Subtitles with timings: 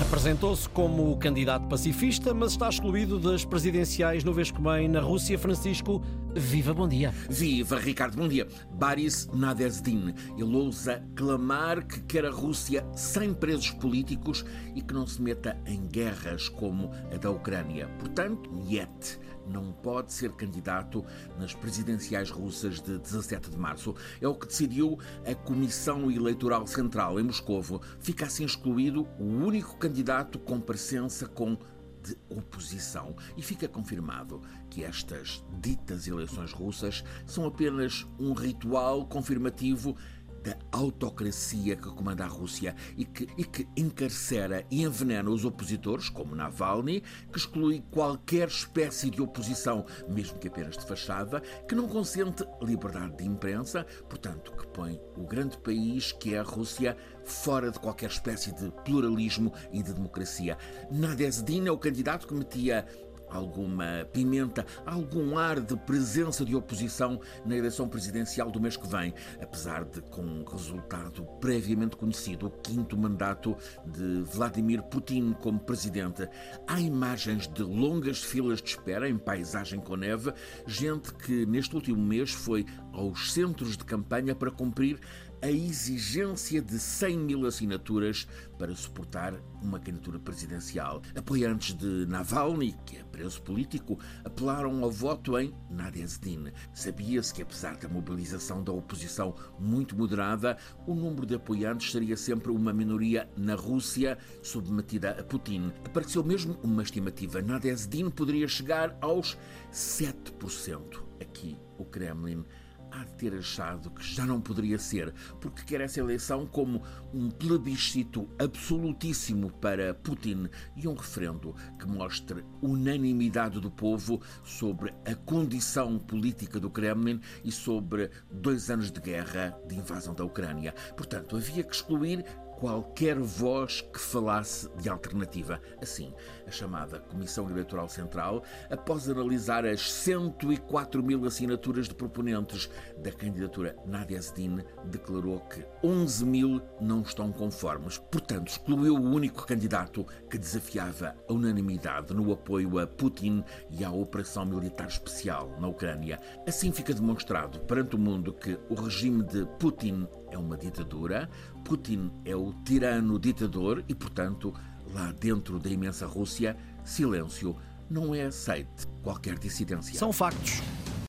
[0.00, 5.38] Apresentou-se como candidato pacifista, mas está excluído das presidenciais no vem na Rússia.
[5.38, 6.02] Francisco,
[6.34, 7.12] viva, bom dia.
[7.28, 8.48] Viva, Ricardo, bom dia.
[8.72, 10.14] Boris Nadezhdin.
[10.38, 14.44] Ele ousa clamar que quer a Rússia sem presos políticos
[14.74, 17.86] e que não se meta em guerras como a da Ucrânia.
[17.98, 21.04] Portanto, Niet não pode ser candidato
[21.38, 23.94] nas presidenciais russas de 17 de março.
[24.20, 27.80] É o que decidiu a Comissão Eleitoral Central em Moscovo.
[27.98, 29.89] Fica assim excluído o único candidato
[30.38, 31.56] com presença com
[32.02, 33.14] de oposição.
[33.36, 39.96] E fica confirmado que estas ditas eleições russas são apenas um ritual confirmativo
[40.42, 46.08] da autocracia que comanda a Rússia e que, e que encarcera e envenena os opositores,
[46.08, 51.88] como Navalny, que exclui qualquer espécie de oposição, mesmo que apenas de fachada, que não
[51.88, 57.70] consente liberdade de imprensa, portanto, que põe o grande país que é a Rússia fora
[57.70, 60.56] de qualquer espécie de pluralismo e de democracia.
[60.90, 62.86] Nadezhdin é o candidato que metia
[63.30, 69.14] alguma pimenta, algum ar de presença de oposição na eleição presidencial do mês que vem,
[69.40, 73.56] apesar de com um resultado previamente conhecido, o quinto mandato
[73.86, 76.28] de Vladimir Putin como presidente.
[76.66, 80.32] Há imagens de longas filas de espera em paisagem com neve,
[80.66, 84.98] gente que neste último mês foi aos centros de campanha para cumprir
[85.42, 88.26] a exigência de 100 mil assinaturas
[88.58, 91.02] para suportar uma candidatura presidencial.
[91.16, 96.52] Apoiantes de Navalny, que é preso político, apelaram ao voto em Nadezhdin.
[96.74, 102.52] Sabia-se que, apesar da mobilização da oposição muito moderada, o número de apoiantes seria sempre
[102.52, 105.72] uma minoria na Rússia submetida a Putin.
[105.84, 107.40] Apareceu mesmo uma estimativa.
[107.40, 109.38] Nadezhdin poderia chegar aos
[109.72, 111.02] 7%.
[111.20, 112.44] Aqui, o Kremlin
[112.90, 117.30] há de ter achado que já não poderia ser, porque quer essa eleição como um
[117.30, 125.98] plebiscito absolutíssimo para Putin e um referendo que mostre unanimidade do povo sobre a condição
[125.98, 130.74] política do Kremlin e sobre dois anos de guerra de invasão da Ucrânia.
[130.96, 132.24] Portanto, havia que excluir
[132.60, 135.58] qualquer voz que falasse de alternativa.
[135.80, 136.12] Assim,
[136.46, 143.74] a chamada Comissão Eleitoral Central, após analisar as 104 mil assinaturas de proponentes da candidatura
[143.86, 147.96] Nadia Zedin, declarou que 11 mil não estão conformes.
[147.96, 153.90] Portanto, excluiu o único candidato que desafiava a unanimidade no apoio a Putin e à
[153.90, 156.20] operação militar especial na Ucrânia.
[156.46, 161.28] Assim fica demonstrado perante o mundo que o regime de Putin é uma ditadura,
[161.64, 164.54] Putin é o tirano ditador e, portanto,
[164.92, 167.56] lá dentro da imensa Rússia, silêncio
[167.88, 169.98] não é aceite qualquer dissidência.
[169.98, 170.62] São factos.